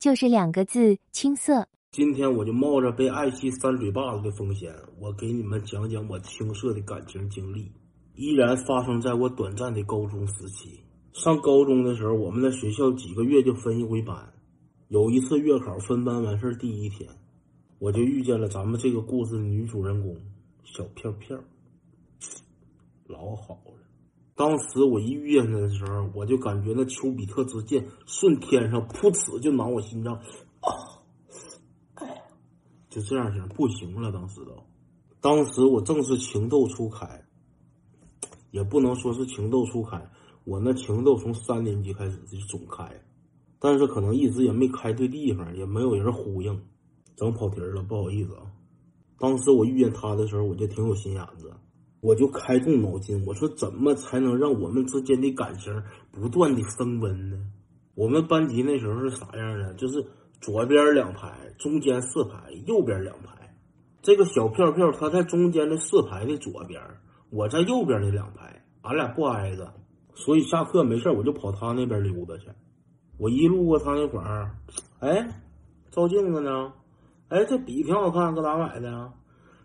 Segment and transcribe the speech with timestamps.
[0.00, 1.68] 就是两个字：青涩。
[1.92, 7.70] 今天我就冒着被爱妻扇嘴巴子的风险，我给你们讲讲我青涩的感情经历，
[8.14, 10.80] 依然发生在我短暂的高中时期。
[11.12, 14.16] 上高中的时候，我们在学校几个月就分一回班。
[14.88, 17.06] 有一次月考分班完事第一天，
[17.78, 20.16] 我就遇见了咱们这个故事的女主人公
[20.64, 21.38] 小票票，
[23.06, 23.89] 老好了。
[24.40, 30.72] 当时我一遇见他的时候，我就感觉那丘比特之箭顺天上噗呲就挠我心脏，啊，
[32.88, 34.10] 就这样式不行了。
[34.10, 34.56] 当时都，
[35.20, 37.22] 当时我正是情窦初开，
[38.50, 40.10] 也不能说是情窦初开。
[40.44, 42.90] 我那情窦从三年级开始就总开，
[43.58, 46.58] 但是可能一直也没开对地方，也没有人呼应，
[47.14, 48.50] 整跑题了，不好意思啊。
[49.18, 51.52] 当时我遇见他的时候，我就挺有心眼子，
[52.00, 57.36] 我就开动脑筋，我说怎么才能让我们之间的感情不断的升温呢？
[57.94, 59.74] 我们班级那时候是啥样的？
[59.74, 60.04] 就是
[60.40, 63.54] 左边两排，中间四排，右边两排。
[64.00, 66.80] 这个小票票他在中间的四排的左边，
[67.28, 69.74] 我在右边的两排，俺俩不挨着。
[70.14, 72.48] 所以下课没事我就跑他那边溜达去。
[73.18, 74.56] 我一路过他那块儿，
[75.00, 75.42] 哎，
[75.90, 76.72] 照镜子呢？
[77.28, 79.12] 哎，这笔挺好看，搁哪买的呀？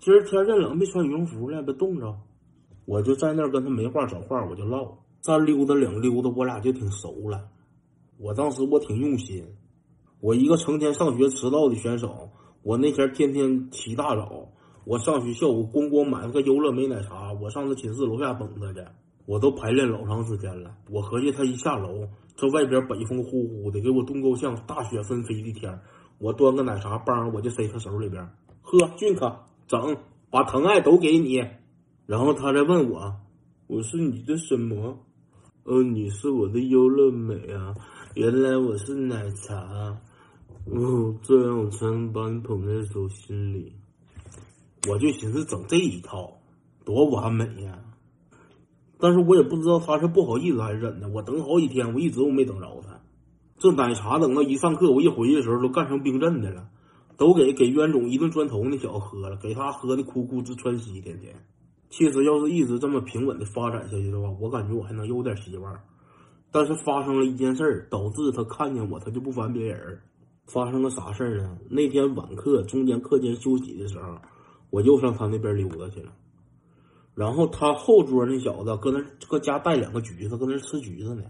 [0.00, 2.14] 今儿天再冷，没穿羽绒服呢，别冻着。
[2.84, 4.96] 我就在那儿跟他没话找话，我就唠。
[5.20, 7.48] 站溜达两溜达，我俩就挺熟了。
[8.16, 9.44] 我当时我挺用心，
[10.20, 12.30] 我一个成天上学迟到的选手，
[12.62, 14.48] 我那天天天起大早，
[14.84, 18.86] 我上学校我咣咣买了个优乐美奶茶，我上他寝室楼下等他去。
[19.26, 24.56] 我都排练老长时间了，我合计他一下楼，这外边北风呼呼的，给我冻够呛。
[24.66, 25.78] 大雪纷飞的天，
[26.18, 28.26] 我端个奶茶棒，我就塞他手里边，
[28.62, 29.26] 喝俊可
[29.68, 29.98] 整，
[30.30, 31.46] 把疼爱都给你。
[32.06, 33.14] 然后他再问我，
[33.66, 34.98] 我是你的什么？
[35.64, 37.74] 呃，你是我的优乐美啊，
[38.14, 40.00] 原来我是奶茶。
[40.64, 43.74] 哦，这样我才能把你捧在手心里。
[44.88, 46.40] 我就寻思整这一套，
[46.84, 47.78] 多完美呀！
[48.98, 53.00] 但是我也不知道他是不好意思还是怎的，我等好几天，我一直都没等着他。
[53.58, 56.68] 这奶茶等到一上课，我一回去的时候都干成冰镇的了，
[57.18, 61.34] 都给给冤种一顿砖头那小子喝了，给他喝的哭哭直喘息，天天。
[61.90, 65.78] 其实要是一直这么平稳的发展下去的话，我感觉我还能有点希望。
[66.50, 70.00] 但是发生了一件事儿，导致他看见我他就不烦别人。
[70.46, 71.58] 发生了啥事儿呢？
[71.68, 74.16] 那天晚课中间课间休息的时候，
[74.70, 76.12] 我又上他那边溜达去了。
[77.14, 81.24] 然后他后桌那小子搁那搁家带两个橘子，搁那吃橘子呢。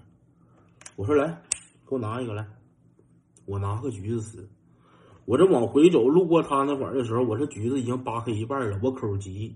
[0.97, 1.43] 我说来，
[1.89, 2.47] 给我拿一个来，
[3.47, 4.49] 我拿个橘子吃。
[5.29, 8.81] 我这往回走，路过他那块儿的时候，我这橘子已经扒开一半了。
[8.83, 9.55] 我口急，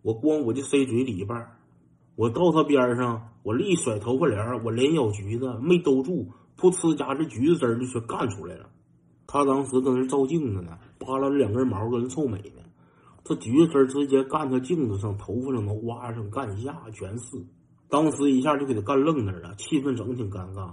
[0.00, 1.58] 我光我就塞嘴里一半。
[2.14, 8.70] 我到他边上，我一甩头发帘我连咬橘子，没兜住，噗呲家这橘子汁儿就全干出来了。
[9.26, 12.62] 他当时搁那照镜子呢，扒拉着两根毛，搁那臭美呢。
[13.22, 17.36] 这橘子汁儿直接干他镜子上、头发上、脑瓜上、干下全是。
[17.90, 20.70] 当时一下就给他干愣那儿了，气氛整挺尴尬。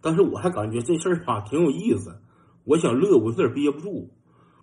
[0.00, 2.18] 但是我还感觉这事儿吧挺有意思，
[2.68, 4.10] 我想乐，我有点憋不住。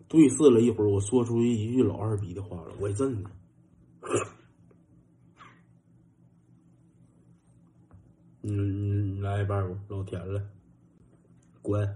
[0.08, 3.32] 对视了一会儿，我说出一句老二逼的话了，我真的。
[8.44, 10.40] 嗯，来一半吧，老甜了。
[11.64, 11.96] 滚！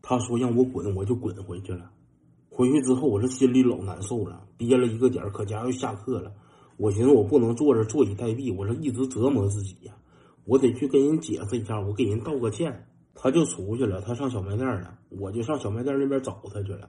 [0.00, 1.90] 他说让我滚，我就滚回去了。
[2.48, 6.32] 回去之后，我这心里老难受了，憋了一个点儿，可家又下课了。
[6.78, 9.94] 我寻思我不能坐着坐以待毙，我这一直折磨自己呀，
[10.46, 12.86] 我得去跟人解释一下，我给人道个歉。
[13.14, 16.88] 他就出去了，他上小卖店了，我就上小卖店那边找他去了。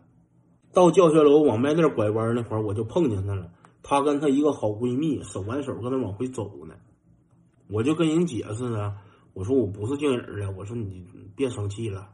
[0.74, 3.52] 到教学楼往卖店拐弯那块儿，我就碰见他了。
[3.84, 6.76] 他跟他一个好闺蜜手挽手搁那往回走呢。
[7.68, 8.96] 我就跟人解释呢，
[9.34, 11.06] 我说我不是静人的，我说你
[11.36, 12.10] 别生气了。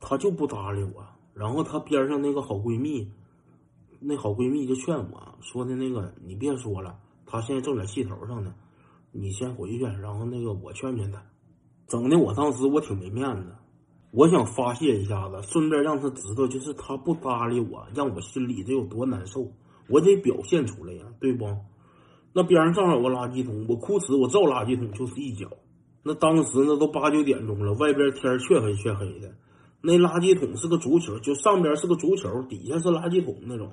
[0.00, 1.04] 他就不搭理我。
[1.34, 3.10] 然后她边上那个好闺蜜，
[4.00, 8.54] 那好闺蜜就劝我说的那个你别说了，她现在正在气头上呢，
[9.12, 11.22] 你先回去，然后那个我劝劝她。
[11.86, 13.54] 整的我当时我挺没面子，
[14.10, 19.52] 我想发泄一下子，顺便让他知道，就是他不搭理我，让我心里得有多难受，
[19.88, 21.46] 我得表现出来呀，对不？
[22.32, 25.48] 那边上正好有个垃圾桶，我哭死我照垃圾桶就是一脚。
[26.02, 29.32] 那当时那都八九点钟了，外边天黢黑黢黑的。
[29.80, 33.70] 那垃圾桶是个足球，就上边是个足球，底下是垃圾桶那种。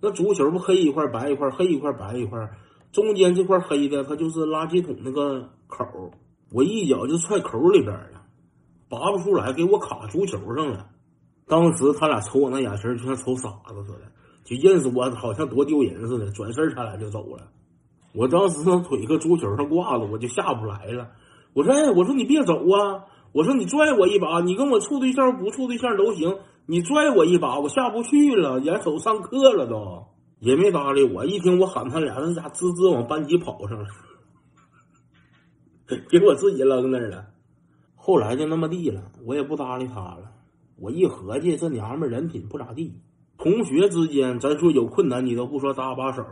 [0.00, 2.50] 那足球不黑一块白一块，黑一块白一块，
[2.92, 5.86] 中间这块黑的，它就是垃圾桶那个口。
[6.56, 8.22] 我一脚就踹口里边了，
[8.88, 10.86] 拔不出来，给我卡足球上了。
[11.46, 14.10] 当时他俩瞅我那眼神就像瞅傻子似的，
[14.42, 16.30] 就认识我好像多丢人似的。
[16.30, 17.42] 转身他俩就走了。
[18.14, 21.08] 我当时那腿搁足球上挂着，我就下不来了。
[21.52, 30.06] 我说：“哎，我说你别走啊。”我说你拽我一把，你跟我处对象不处对象都行，你拽我一把，我下不去了，眼瞅上课了都，
[30.40, 31.26] 也没搭理我。
[31.26, 33.84] 一听我喊他俩，那家吱吱往班级跑上了，
[36.10, 37.28] 给我自己扔那儿了。
[37.94, 40.32] 后来就那么地了，我也不搭理他了。
[40.76, 43.00] 我一合计，这娘们人品不咋地。
[43.38, 46.24] 同学之间，咱说有困难你都不说搭把手，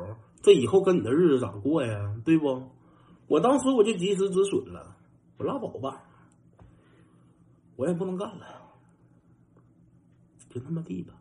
[0.43, 2.15] 这以后跟你的日子咋过呀？
[2.25, 2.63] 对不？
[3.27, 4.97] 我当时我就及时止损了，
[5.39, 6.03] 我拉倒吧。
[7.77, 8.45] 我也不能干了，
[10.51, 11.15] 就那么地吧。